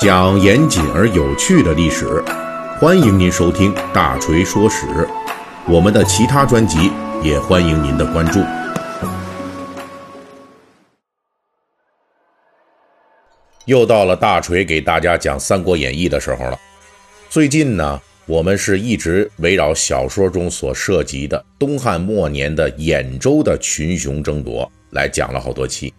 [0.00, 2.24] 讲严谨而有趣的历史，
[2.80, 4.86] 欢迎您收听《大锤说史》。
[5.68, 6.90] 我们的其他专辑
[7.22, 8.40] 也欢迎您的关注。
[13.66, 16.58] 又到了大锤给大家讲《三国演义》的时候了。
[17.28, 25.92] 最近呢，我们是一直围绕小说中所涉及的东汉末年的兖州的群雄争夺来讲了好多期。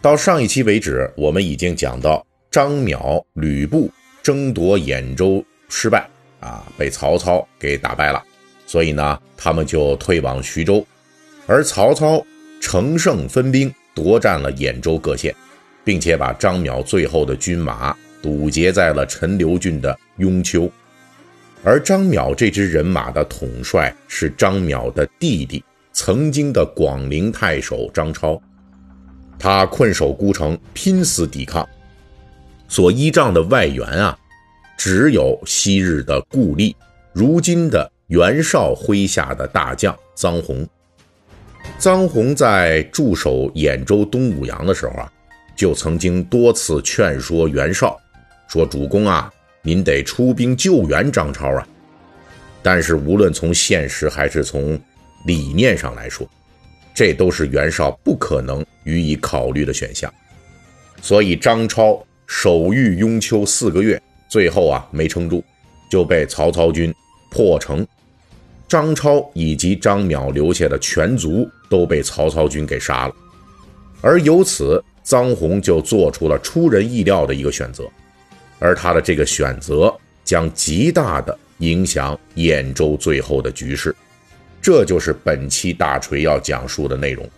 [0.00, 3.90] 到上一期为止，我们已经讲到张邈、吕布
[4.22, 8.22] 争夺兖州失败啊，被曹操给打败了，
[8.64, 10.86] 所以呢，他们就退往徐州，
[11.48, 12.24] 而曹操
[12.60, 15.34] 乘胜分兵夺占了兖州各县。
[15.84, 17.92] 并且把张邈最后的军马
[18.22, 20.70] 堵截在了陈留郡的雍丘，
[21.64, 28.40] 而张邈这支人马的统帅是张邈的弟弟，曾经的广陵太守张超。
[29.40, 31.68] 他困守孤城，拼死抵抗，
[32.72, 34.18] 所依仗的外援啊，
[34.78, 36.74] 只有昔日的故吏，
[37.12, 40.66] 如今的袁绍麾下的大将臧洪。
[41.78, 45.12] 臧洪在驻守兖州东武阳的时候啊。
[45.54, 48.00] 就曾经多次劝说袁绍，
[48.48, 51.68] 说：“主公啊，您得出兵救援张超啊！”
[52.62, 54.80] 但是无论从现实还是从
[55.26, 56.26] 理念上来说，
[56.94, 60.12] 这都是袁绍不可能予以考虑的选项。
[61.02, 65.44] 所以张超守御雍丘四个月，最后啊没撑住，
[65.90, 66.94] 就被曹操军
[67.30, 67.86] 破城。
[68.68, 73.14] 张超以及张邈留下的全族都被曹操军给杀了，
[74.00, 74.82] 而由此。
[75.04, 77.90] 臧洪就做出了出人意料的一个选择，
[78.60, 79.92] 而他的这个选择
[80.22, 83.92] 将极大的影响兖州最后的局势，
[84.62, 87.28] 这就是本期大锤要讲述的内容。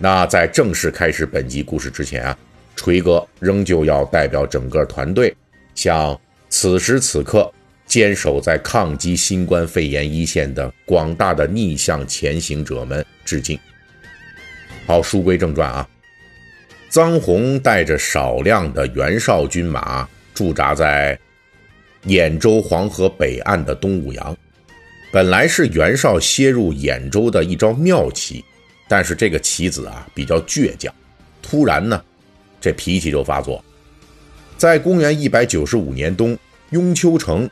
[0.00, 2.36] 那在正式开始本集故事之前啊，
[2.76, 5.34] 锤哥仍旧要代表整个团队，
[5.74, 7.52] 向此时此刻
[7.86, 13.58] 坚守在抗击新冠肺炎一线的广大的逆向前行者们致敬。
[14.86, 15.88] 好，书归正传啊。
[16.90, 21.18] 臧洪带着少量的袁绍军马驻扎在
[22.06, 24.36] 兖州黄河北岸的东武阳，
[25.10, 28.44] 本来是袁绍歇入兖州的一招妙棋，
[28.88, 30.94] 但是这个棋子啊比较倔强，
[31.42, 32.00] 突然呢，
[32.64, 33.62] 这脾气就发作。
[34.56, 36.34] 在公元一百九十五年冬，
[36.70, 37.46] 雍丘城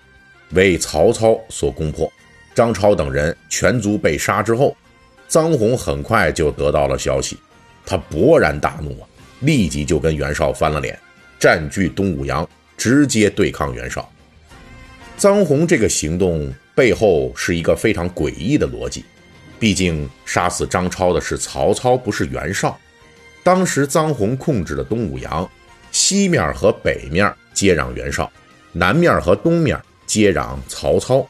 [0.53, 2.11] 为曹操所攻破，
[2.55, 4.75] 张超等人全族被杀之后，
[5.29, 7.37] 臧洪很快就得到了消息，
[7.85, 9.09] 他勃然大怒啊！
[9.41, 10.99] 立即就跟袁绍翻了脸，
[11.39, 14.11] 占据东武阳，直接对抗袁绍。
[15.19, 19.05] 臧洪这个行动背后是一个非常诡异的逻辑，
[19.61, 22.79] 毕竟杀死张超的是曹操，不是袁绍。
[23.43, 25.49] 当时臧洪控制的东武阳，
[25.91, 28.31] 西面和北面接壤袁绍，
[28.73, 31.27] 南面和东面接壤曹操。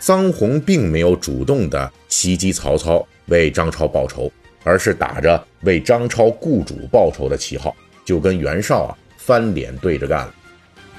[0.00, 4.30] 臧洪并没有主动的袭击曹操，为张超报仇。
[4.64, 7.74] 而是打着为张超雇主报仇的旗号，
[8.04, 10.32] 就跟袁绍啊翻脸对着干了。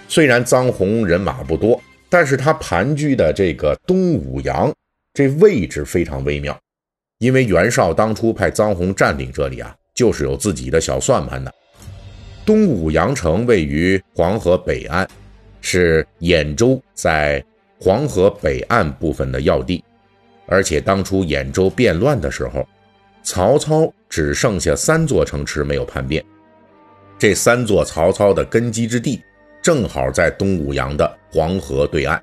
[0.10, 4.70] 虽然臧洪人马不多，但是他盘踞的这个东武阳
[5.14, 6.60] 这位置非常微妙，
[7.20, 11.54] 因为袁绍当初派臧洪占领这里啊，就是有自己的小算盘的。
[12.46, 15.08] 东武阳城位于黄河北岸，
[15.62, 17.44] 是兖州在
[17.80, 19.84] 黄河北岸部分的要地，
[20.46, 22.68] 而且当初兖州变乱的时候。
[23.26, 26.22] 曹操只剩下三座城池没有叛变，
[27.18, 29.24] 这三座曹操的根基之地
[29.62, 32.22] 正好在东武阳的黄河对岸。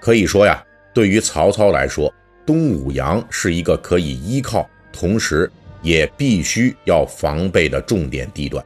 [0.00, 0.60] 可以说呀，
[0.92, 2.12] 对于曹操来说，
[2.44, 5.48] 东武阳是一个可以依靠，同时
[5.86, 8.64] 也必须要防备的重点地段。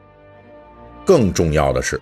[1.05, 2.01] 更重要的是，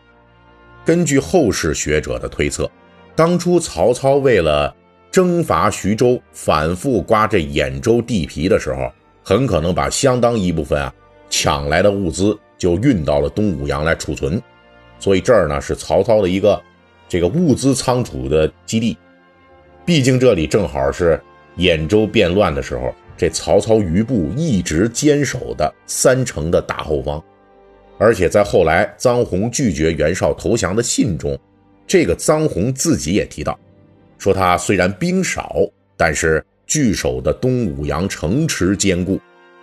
[0.84, 2.70] 根据后世学者的推测，
[3.16, 4.72] 当初曹操为了
[5.10, 8.88] 征伐徐州，反复刮这兖州地皮的时候。
[9.24, 10.90] 很可能把相当一部分啊
[11.28, 14.40] 抢来的物资就运到了东武阳来储存，
[14.98, 16.58] 所以这儿呢是曹操的一个
[17.06, 18.96] 这个物资仓储的基地。
[19.84, 21.20] 毕竟这里正好是
[21.58, 27.22] 兖州变乱的时候，这曹操余部一直坚守的三城的大后方。
[27.98, 31.38] 而且在后来臧洪拒绝袁绍投降的信中，
[31.86, 33.58] 这个臧洪自己也提到，
[34.16, 35.56] 说他虽然兵少，
[35.96, 36.42] 但是。
[36.70, 39.18] 据守的东武阳城池坚固，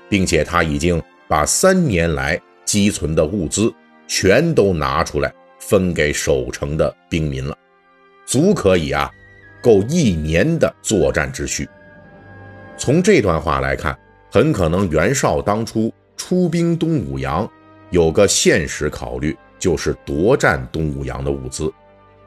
[0.10, 3.72] 并且他已经把三年来积存的物资
[4.07, 7.56] 全都拿出来分给守城的兵民了，
[8.25, 9.07] 足可以啊，
[9.62, 11.69] 够一年的作战之需。
[12.77, 13.98] 从这段话来看，
[14.30, 17.50] 很可能袁绍当初出兵东武阳
[17.89, 21.72] 有个现实考虑，就是夺占东武阳的物资，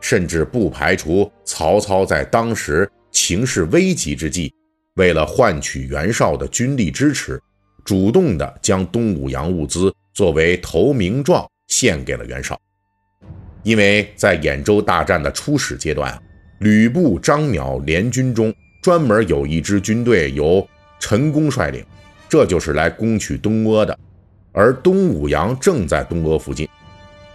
[0.00, 4.52] 甚至不排除曹操在当时情势危急之际，
[4.94, 7.40] 为了换取袁绍的军力支持，
[7.84, 12.58] 主动的将东武阳物资作为投名状献给了袁绍。
[13.64, 16.18] 因为在兖州大战的初始阶段，
[16.60, 18.52] 吕布、张邈联军中
[18.88, 20.67] 专门有一支军队由
[20.99, 21.85] 陈宫率领，
[22.26, 23.94] 这就是来攻取东阿的。
[24.50, 26.67] 而东武阳正在东阿附近，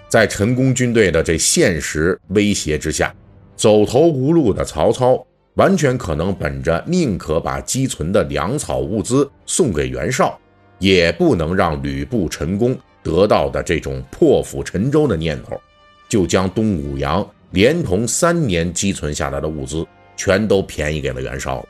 [0.10, 3.14] 在陈宫军队的这现实威胁之下，
[3.56, 5.24] 走投无路的曹操
[5.54, 10.36] 完全可能本着宁可把积存的粮草物资送给袁绍，
[10.80, 15.56] 也不能让吕布、陈宫得到的这种破釜沉舟的念头。
[16.10, 21.66] 就将东武阳连同三年积存下来的物资全都便宜给了袁绍。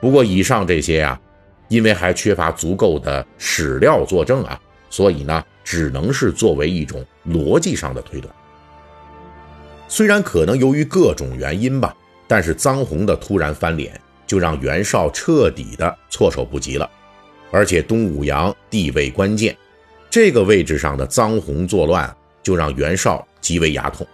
[0.00, 1.20] 不过以上这些呀，
[1.68, 4.60] 因为还缺乏足够的史料作证啊，
[4.90, 8.32] 所以呢，只能是作为一种逻辑上的推断。
[9.88, 11.94] 虽然可能由于各种原因吧，
[12.26, 16.88] 但是臧洪的突然翻脸，就让袁绍彻底的措手不及了。
[17.50, 19.56] 而且东武阳地位关键，
[20.10, 23.24] 这个位置上的臧洪作乱，就让袁绍。
[23.40, 24.06] 极为牙痛，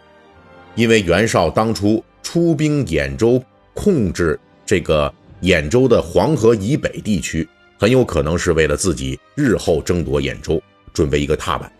[0.76, 3.40] 因为袁绍当初出兵兖州，
[3.74, 4.36] 控制
[4.66, 5.12] 这个
[5.42, 7.48] 兖州的黄河以北地区，
[7.78, 10.60] 很有可能是为了自己日后争夺兖州
[10.92, 11.70] 准备一个踏板。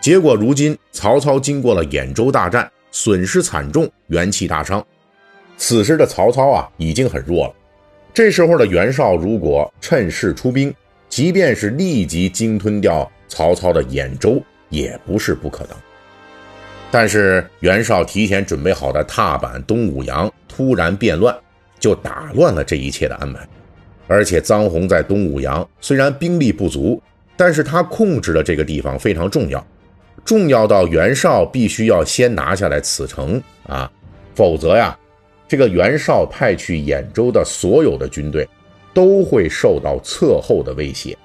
[0.00, 4.82] 结果如今曹操经过了兖州大战，损失惨重，元气大伤。
[5.58, 7.54] 此时的曹操啊，已经很弱了。
[8.14, 10.74] 这时候的袁绍如果趁势出兵，
[11.08, 15.76] 即便是立即鲸吞掉曹操的兖州，也不是不可能。
[16.92, 21.34] 但是袁绍提前准备好的踏板东武阳突然变乱，
[21.80, 23.40] 就打乱了这一切的安排。
[24.06, 27.02] 而且臧洪在东武阳虽然兵力不足，
[27.34, 29.66] 但是他控制的这个地方非常重要，
[30.22, 33.90] 重要到袁绍必须要先拿下来此城啊，
[34.34, 34.94] 否则呀，
[35.48, 38.46] 这个袁绍派去兖州的所有的军队
[38.92, 41.16] 都会受到侧后的威胁。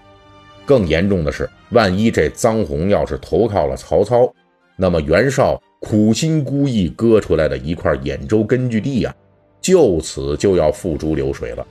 [0.65, 4.33] 更严重的是，万一这臧洪要是投靠了曹操。
[4.77, 9.15] 那么袁绍苦心孤诣割出来的一块兖州根据地呀，
[9.59, 11.65] 就此就要付诸流水了。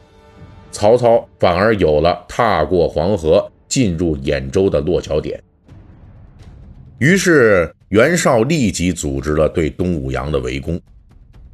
[0.73, 5.43] 曹操反而有了踏过黄河进入兖州的落脚点。
[6.99, 10.81] 于是袁绍立即组织了对东武阳的围攻。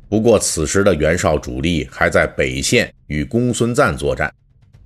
[0.08, 4.32] 不过此时的袁绍主力还在北线与公孙瓒作战，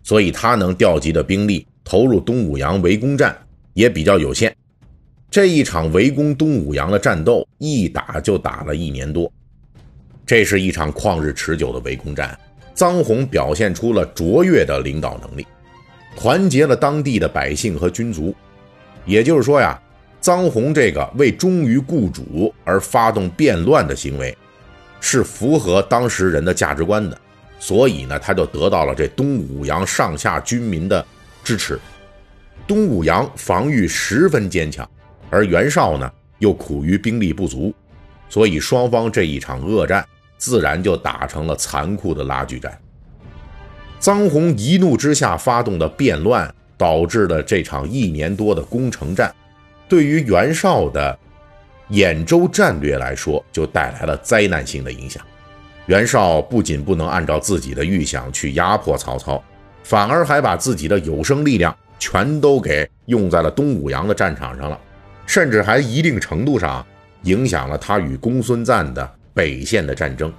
[0.03, 3.37] 所以他能调集的兵力投入东武阳围攻战
[3.75, 4.55] 也比较有限。
[5.37, 9.31] 这一场围攻东武阳的战斗，一打就打了一年多。
[10.25, 12.35] 这是一场旷日持久的围攻战。
[12.75, 15.47] 臧洪表现出了卓越的领导能力，
[16.17, 18.35] 团结了当地的百姓和军族。
[19.05, 19.79] 也就是说呀，
[20.23, 24.35] 臧洪这个为忠于雇主而发动变乱的行为，
[25.03, 27.21] 是符合当时人的价值观的。
[27.59, 31.05] 所以呢，他就得到了这东武阳上下军民的
[31.45, 31.79] 支持。
[32.67, 34.89] 东武阳防御十分坚强。
[35.31, 37.75] 而袁绍呢，又苦于兵力不足，
[38.29, 40.07] 所以双方这一场恶战，
[40.39, 42.79] 自然就打成了残酷的拉锯战。
[44.01, 49.35] 臧洪一怒之下发动的变乱，导致了这场一年多的攻城战，
[49.89, 51.19] 对于袁绍的
[51.91, 55.23] 兖州战略来说，就带来了灾难性的影响。
[55.87, 59.43] 袁绍不仅不能按照自己的预想去压迫曹操，
[59.83, 64.79] 反而还把自己的有生力量全都给用在了东武阳的战场上了。
[65.27, 66.87] 甚至还一定程度上
[67.25, 70.33] 影响了他与公孙瓒的北线的战争。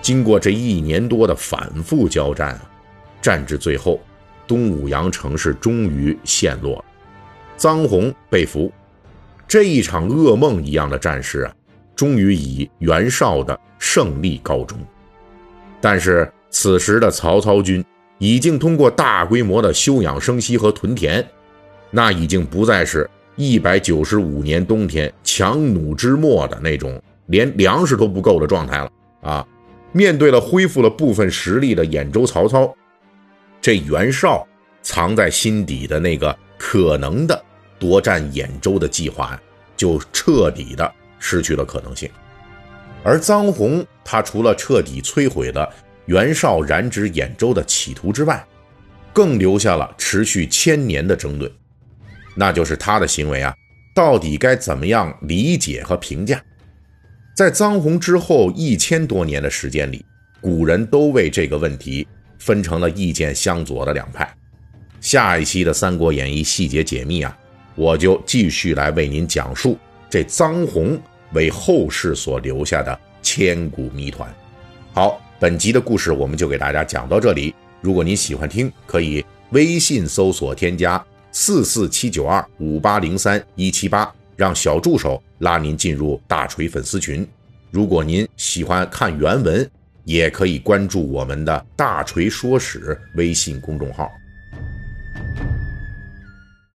[0.00, 2.70] 经过这一年多的反复交战啊，
[3.20, 4.00] 战至最后，
[4.46, 6.84] 东武阳城市终于陷落，
[7.58, 8.72] 臧洪被俘。
[9.48, 11.54] 这一场噩梦一样的战事啊，
[11.96, 14.78] 终于以袁绍的胜利告终。
[15.80, 17.84] 但是此时的曹操军
[18.18, 21.26] 已经通过大规模的休养生息和屯田，
[21.90, 23.08] 那已经不再是。
[23.36, 28.90] 一百九十五年冬天，强弩之末的那种，连粮食都不够的状态了
[29.22, 29.46] 啊！
[29.90, 32.72] 面对了恢复了部分实力的兖州曹操，
[33.60, 34.46] 这袁绍
[34.82, 37.44] 藏在心底的那个可能的
[37.78, 39.40] 夺占兖州的计划，
[39.76, 42.08] 就彻底的失去了可能性。
[43.02, 45.68] 而臧洪，他除了彻底摧毁了
[46.06, 48.44] 袁绍染指兖州的企图之外，
[49.12, 51.50] 更留下了持续千年的争论。
[52.34, 53.54] 那就是他的行为啊，
[53.94, 56.42] 到底该怎么样理解和评价？
[57.36, 60.04] 在臧洪之后一千多年的时间里，
[60.40, 62.06] 古人都为这个问题
[62.38, 64.32] 分成了意见相左的两派。
[65.00, 67.36] 下一期的《三国演义》细节解密啊，
[67.74, 70.98] 我就继续来为您讲述这臧洪
[71.32, 74.32] 为后世所留下的千古谜团。
[74.92, 77.54] 好，本集的故事我们就给大家讲到这里。
[77.80, 81.04] 如果您喜欢听，可以微信搜索添加
[81.36, 87.26] 四四七九二五八零三一七八，让小助手拉您进入大锤粉丝群。
[87.72, 89.68] 如果您喜欢看原文，
[90.04, 94.08] 也可以关注我们的“大锤说史”微信公众号。